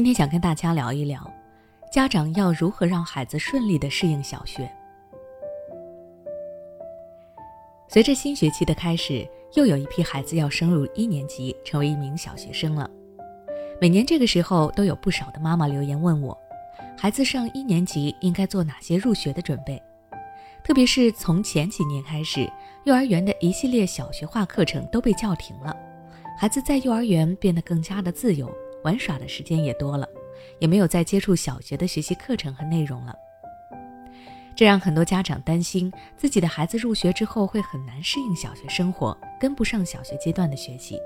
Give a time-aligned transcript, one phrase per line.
[0.00, 1.30] 今天想跟大家聊一聊，
[1.92, 4.66] 家长要如何让孩子顺利的适应小学。
[7.86, 12.88] 随着新学期的开始，又有一批孩子要升入一年级，成为一名小学生了。
[13.78, 16.34] 每年这个时候，都有不少的妈妈留言问我，
[16.96, 19.82] 孩子上一年级应该做哪些入学的准备？
[20.64, 22.50] 特别是从前几年开始，
[22.84, 25.76] 幼儿园的一系列小学化课程都被叫停了，
[26.38, 28.50] 孩子在幼儿园变得更加的自由。
[28.82, 30.08] 玩耍的时间也多了，
[30.58, 33.14] 也没有再接触小学的学习课程和内容了。
[34.56, 40.98] 这让很多家长担心自己的孩子入学之后会很难适应小学生活，跟不上小学阶段的学习，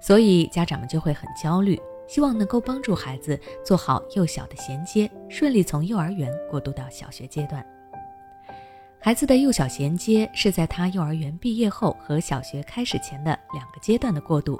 [0.00, 7.66] 所以家长们就会很焦虑，希望能够帮助孩子做好幼小的衔接，顺利从幼儿园过渡到小学阶段。
[8.98, 14.56] 孩子的幼小衔接是在他幼儿园毕业后和小学开始前的两个阶段的过渡。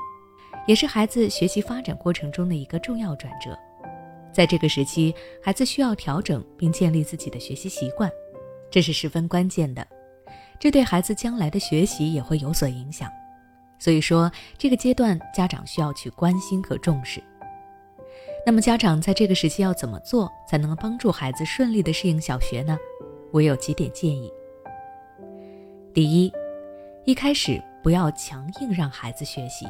[0.66, 3.58] 也是孩子学习发展过程中的一个重要转折，
[4.32, 8.10] 在这个时期，孩子需要调整并建立自己的学习习惯，
[8.70, 9.86] 这是十分关键的，
[10.58, 13.10] 这对孩子将来的学习也会有所影响。
[13.78, 17.20] 所以说，这个阶段家长需要去关心和重视。
[18.46, 22.78] 那么，家长在这个时期要怎么做才能帮助孩子顺利的适应小学呢？
[23.32, 24.32] 我有几点建议。
[25.92, 26.32] 第一，
[27.04, 29.66] 一开始不要强硬让孩子学习。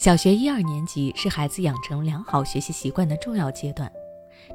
[0.00, 3.92] 小学一二年级是孩子养成良好学习习惯的重要阶段，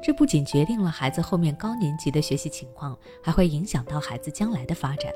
[0.02, 5.08] 这不仅决定了孩子后面高年级的学习情况，还会影响到孩子将来的发展。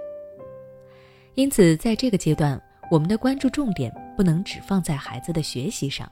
[1.34, 6.08] 因此，在这个阶段，我们的关注重点不能只放在孩子的学习上。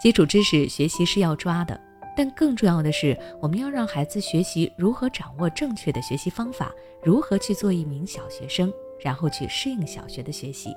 [0.00, 1.80] 基础知识学习是要抓的，
[2.16, 6.70] 但更重要的是，我们要让孩子学习如何掌握正确的学习方法，
[7.02, 10.72] 如何去做一名小学生，然后去适应小学的学习。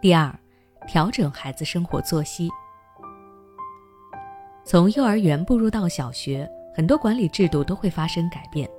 [0.00, 0.32] 第二，
[0.86, 2.48] 调整孩子生活作息。
[4.64, 8.70] 从幼儿园步入到小学，很多管理制度都会发生改变。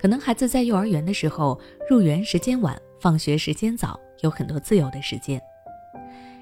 [0.00, 1.56] 可能孩子在幼儿园的时候，
[1.88, 5.40] 入园时间晚，放学时间早，有很多自由的时间。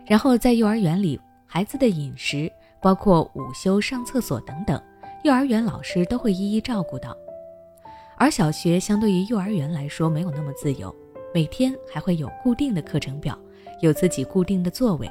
[0.07, 2.51] 然后在幼儿园里，孩子的饮食，
[2.81, 4.83] 包括午休、上厕所等等，
[5.25, 7.15] 幼儿园老师都会一一照顾到。
[8.17, 10.95] 而小学相对于幼儿园来说，没有那么自由，
[11.35, 13.39] 每天还会有固定的课程表。
[13.81, 15.11] 有自己固定的座位，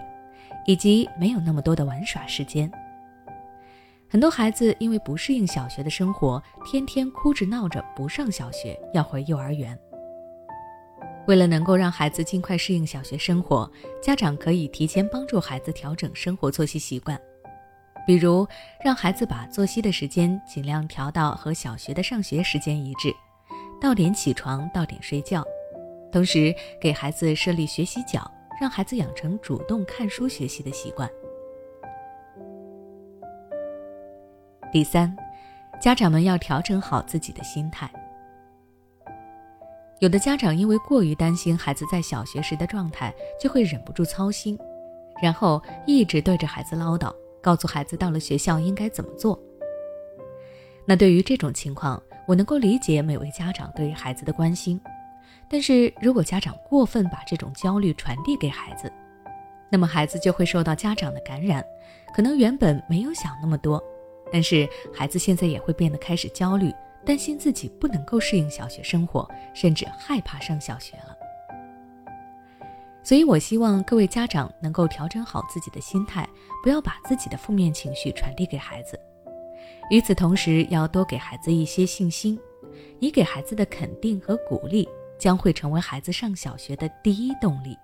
[0.65, 2.71] 以及没有那么多的玩耍时间。
[4.07, 9.77] 很多孩子因为不适应小学的生活，天天哭着闹着不上小学，要回幼儿园。
[11.27, 13.71] 为了能够让孩子尽快适应小学生活，
[14.01, 17.19] 家长可以提前帮助孩子调整生活作息习惯，
[18.07, 18.47] 比如
[18.83, 23.13] 让孩子把作息的时间尽量调到和小学的上学时间一致，
[23.79, 25.45] 到点起床，到点睡觉，
[26.11, 28.29] 同时给孩子设立学习角。
[28.59, 31.09] 让孩子养成主动看书学习的习惯。
[34.71, 35.15] 第三，
[35.81, 37.89] 家长们要调整好自己的心态。
[39.99, 44.57] 有的家长因为过于担心孩子在小学时的状态，就会忍不住操心，
[45.21, 49.37] 然后一直对着孩子唠叨，告诉孩子到了学校应该怎么做。
[50.85, 54.79] 那对于这种情况，我能够理解每位家长对于孩子的关心。
[55.49, 58.91] 但是如果家长过分把这种焦虑传递给孩子，
[59.69, 61.65] 那么孩子就会受到家长的感染，
[62.13, 63.83] 可能原本没有想那么多，
[64.31, 66.71] 但是孩子现在也会变得开始焦虑，
[67.05, 71.15] 担心自己不能够适应小学生活，甚至害怕上小学了。
[73.01, 76.27] 所以，我希望各位家长能够调整好自己的心态，
[76.61, 78.99] 不要把自己的负面情绪传递给孩子。
[79.89, 82.39] 与此同时，要多给孩子一些信心，
[82.99, 84.87] 你给孩子的肯定和鼓励。
[85.19, 87.77] 将会成为孩子上小学的第一动力。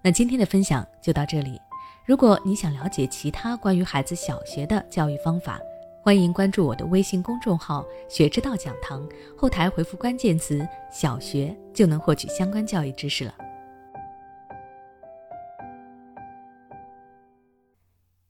[0.00, 1.60] 那今天的分享就到这里。
[2.06, 5.60] 如果你想了解其他关于孩子小学的教育方法，
[6.02, 9.08] 欢迎关注我的微信公众号“学之道讲堂”，
[9.38, 13.34] 后台回复关键词“小学”就能获取相关教育知识了。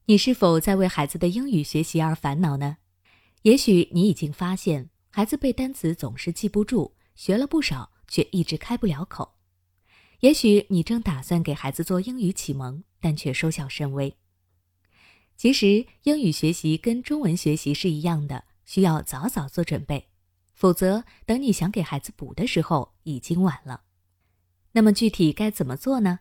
[0.05, 2.77] 你是否在为孩子的英语学习而烦恼呢？
[3.41, 4.92] 也许你已经发现。
[5.14, 9.35] 孩子背单词总是记不住，学了不少却一直开不了口。
[10.20, 14.17] 也许你正打算给孩子做英语启蒙，但却收效甚微。
[15.37, 20.09] 其实英语学习跟中文学习是一样的，需要早早做准备，
[20.55, 23.82] 否则等你想给孩子补的时候已经晚了。
[24.73, 26.20] 那么具体该怎么做呢？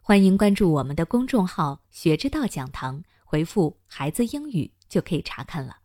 [0.00, 5.80] 欢迎关注我们的公众号“学之道讲堂”，回复“孩子英语”就可以查看了。